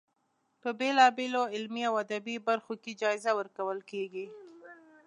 [0.61, 4.25] په بېلا بېلو علمي او ادبي برخو کې جایزه ورکول کیږي.